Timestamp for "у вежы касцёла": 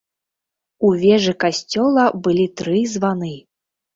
0.87-2.07